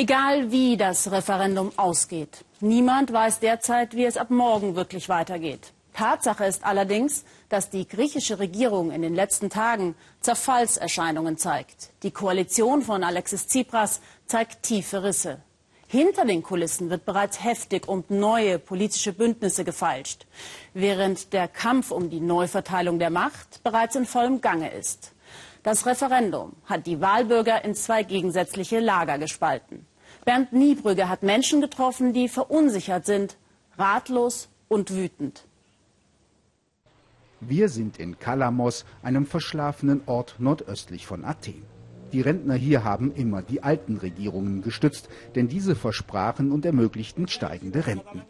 [0.00, 5.72] Egal wie das Referendum ausgeht, niemand weiß derzeit, wie es ab morgen wirklich weitergeht.
[5.92, 11.90] Tatsache ist allerdings, dass die griechische Regierung in den letzten Tagen Zerfallserscheinungen zeigt.
[12.04, 15.40] Die Koalition von Alexis Tsipras zeigt tiefe Risse.
[15.88, 20.26] Hinter den Kulissen wird bereits heftig um neue politische Bündnisse gefeilscht,
[20.74, 25.10] während der Kampf um die Neuverteilung der Macht bereits in vollem Gange ist.
[25.64, 29.87] Das Referendum hat die Wahlbürger in zwei gegensätzliche Lager gespalten.
[30.24, 33.36] Bernd Niebrügge hat Menschen getroffen, die verunsichert sind,
[33.76, 35.44] ratlos und wütend.
[37.40, 41.62] Wir sind in Kalamos, einem verschlafenen Ort nordöstlich von Athen.
[42.12, 47.86] Die Rentner hier haben immer die alten Regierungen gestützt, denn diese versprachen und ermöglichten steigende
[47.86, 48.22] Renten.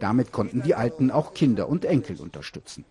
[0.00, 2.84] Damit konnten die Alten auch Kinder und Enkel unterstützen.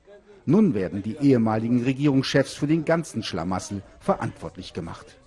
[0.46, 5.18] Nun werden die ehemaligen Regierungschefs für den ganzen Schlamassel verantwortlich gemacht.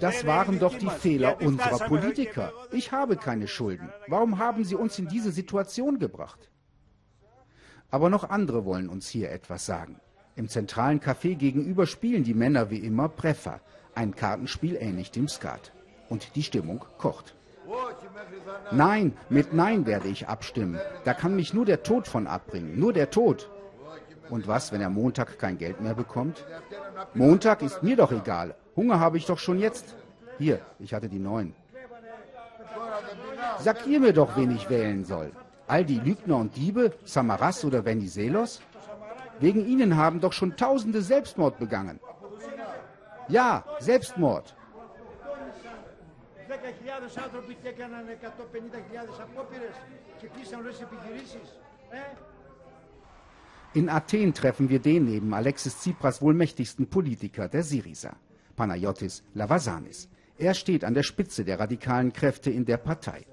[0.00, 2.52] Das waren doch die Fehler unserer Politiker.
[2.72, 3.88] Ich habe keine Schulden.
[4.08, 6.50] Warum haben sie uns in diese Situation gebracht?
[7.90, 10.00] Aber noch andere wollen uns hier etwas sagen.
[10.34, 13.60] Im zentralen Café gegenüber spielen die Männer wie immer Preffer,
[13.94, 15.72] ein Kartenspiel ähnlich dem Skat.
[16.08, 17.34] Und die Stimmung kocht.
[18.70, 20.78] Nein, mit Nein werde ich abstimmen.
[21.04, 23.50] Da kann mich nur der Tod von abbringen, nur der Tod.
[24.28, 26.44] Und was, wenn er Montag kein Geld mehr bekommt?
[27.14, 28.54] Montag ist mir doch egal.
[28.76, 29.96] Hunger habe ich doch schon jetzt.
[30.38, 31.54] Hier, ich hatte die neun.
[33.58, 35.32] Sagt ihr mir doch, wen ich wählen soll.
[35.66, 38.60] All die Lügner und Diebe, Samaras oder Venizelos?
[39.40, 41.98] Wegen ihnen haben doch schon Tausende Selbstmord begangen.
[43.28, 44.54] Ja, Selbstmord.
[53.74, 58.16] In Athen treffen wir den neben Alexis Tsipras wohl mächtigsten Politiker der Syriza.
[58.56, 60.08] Panayotis Lavasanis.
[60.38, 63.24] Er steht an der Spitze der radikalen Kräfte in der Partei.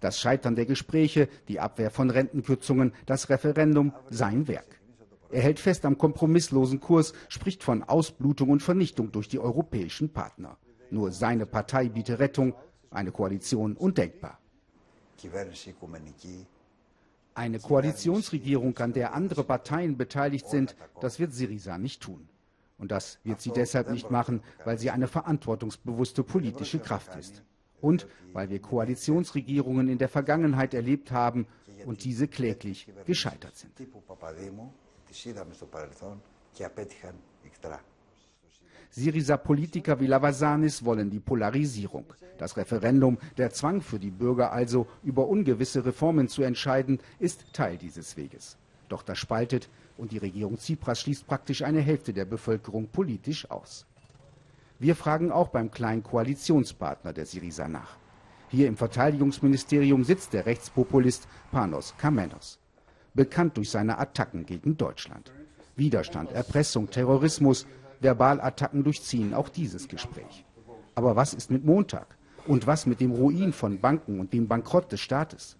[0.00, 4.80] Das Scheitern der Gespräche, die Abwehr von Rentenkürzungen, das Referendum, sein Werk.
[5.30, 10.56] Er hält fest am kompromisslosen Kurs, spricht von Ausblutung und Vernichtung durch die europäischen Partner.
[10.90, 12.54] Nur seine Partei biete Rettung,
[12.90, 14.38] eine Koalition undenkbar.
[17.34, 22.28] Eine Koalitionsregierung, an der andere Parteien beteiligt sind, das wird Syriza nicht tun.
[22.80, 27.42] Und das wird sie deshalb nicht machen, weil sie eine verantwortungsbewusste politische Kraft ist.
[27.80, 31.46] Und weil wir Koalitionsregierungen in der Vergangenheit erlebt haben
[31.86, 33.72] und diese kläglich gescheitert sind.
[38.92, 42.06] Syriza Politiker wie Lavasanis wollen die Polarisierung.
[42.38, 47.78] Das Referendum, der Zwang für die Bürger also, über ungewisse Reformen zu entscheiden, ist Teil
[47.78, 48.56] dieses Weges.
[48.88, 49.68] Doch das spaltet
[50.00, 53.86] und die Regierung Tsipras schließt praktisch eine Hälfte der Bevölkerung politisch aus.
[54.78, 57.98] Wir fragen auch beim kleinen Koalitionspartner der Syriza nach.
[58.48, 62.58] Hier im Verteidigungsministerium sitzt der Rechtspopulist Panos Kamenos,
[63.14, 65.32] bekannt durch seine Attacken gegen Deutschland.
[65.76, 67.66] Widerstand, Erpressung, Terrorismus,
[68.00, 70.44] Verbalattacken durchziehen auch dieses Gespräch.
[70.94, 72.16] Aber was ist mit Montag?
[72.46, 75.56] Und was mit dem Ruin von Banken und dem Bankrott des Staates?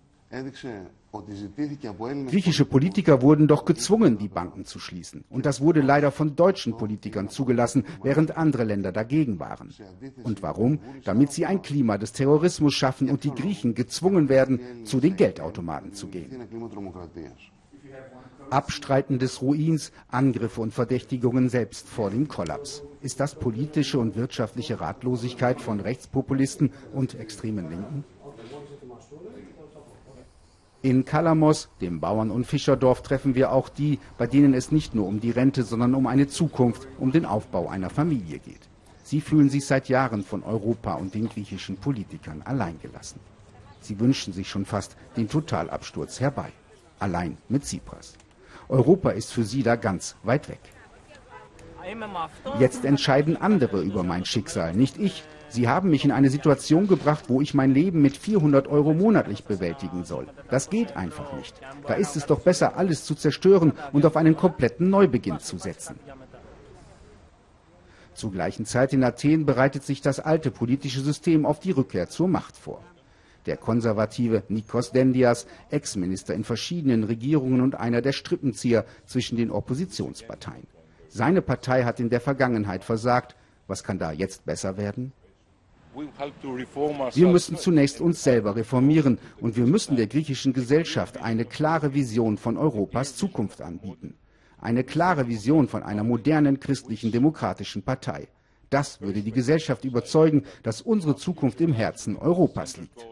[2.29, 5.25] Griechische Politiker wurden doch gezwungen, die Banken zu schließen.
[5.29, 9.75] Und das wurde leider von deutschen Politikern zugelassen, während andere Länder dagegen waren.
[10.23, 10.79] Und warum?
[11.05, 15.95] Damit sie ein Klima des Terrorismus schaffen und die Griechen gezwungen werden, zu den Geldautomaten
[15.95, 16.31] zu gehen.
[18.51, 22.83] Abstreiten des Ruins, Angriffe und Verdächtigungen selbst vor dem Kollaps.
[23.01, 28.05] Ist das politische und wirtschaftliche Ratlosigkeit von Rechtspopulisten und extremen Linken?
[30.83, 35.07] In Kalamos, dem Bauern- und Fischerdorf, treffen wir auch die, bei denen es nicht nur
[35.07, 38.69] um die Rente, sondern um eine Zukunft, um den Aufbau einer Familie geht.
[39.03, 43.21] Sie fühlen sich seit Jahren von Europa und den griechischen Politikern alleingelassen.
[43.81, 46.51] Sie wünschen sich schon fast den Totalabsturz herbei.
[46.99, 48.15] Allein mit Tsipras.
[48.69, 50.61] Europa ist für sie da ganz weit weg.
[52.59, 55.25] Jetzt entscheiden andere über mein Schicksal, nicht ich.
[55.51, 59.45] Sie haben mich in eine Situation gebracht, wo ich mein Leben mit 400 Euro monatlich
[59.45, 60.27] bewältigen soll.
[60.49, 61.61] Das geht einfach nicht.
[61.87, 65.97] Da ist es doch besser, alles zu zerstören und auf einen kompletten Neubeginn zu setzen.
[68.15, 72.29] Zur gleichen Zeit in Athen bereitet sich das alte politische System auf die Rückkehr zur
[72.29, 72.85] Macht vor.
[73.47, 80.67] Der konservative Nikos Dendias, Ex-Minister in verschiedenen Regierungen und einer der Strippenzieher zwischen den Oppositionsparteien.
[81.09, 83.35] Seine Partei hat in der Vergangenheit versagt.
[83.67, 85.13] Was kann da jetzt besser werden?
[87.15, 92.37] Wir müssen zunächst uns selber reformieren und wir müssen der griechischen Gesellschaft eine klare Vision
[92.37, 94.15] von Europas Zukunft anbieten.
[94.59, 98.29] Eine klare Vision von einer modernen christlichen demokratischen Partei.
[98.69, 103.05] Das würde die Gesellschaft überzeugen, dass unsere Zukunft im Herzen Europas liegt.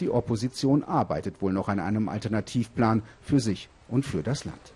[0.00, 4.75] Die Opposition arbeitet wohl noch an einem Alternativplan für sich und für das Land.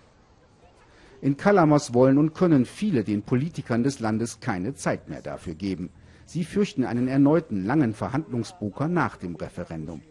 [1.21, 5.89] In Kalamos wollen und können viele den Politikern des Landes keine Zeit mehr dafür geben.
[6.25, 10.01] Sie fürchten einen erneuten langen Verhandlungsbuker nach dem Referendum.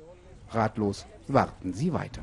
[0.51, 2.23] Ratlos warten sie weiter.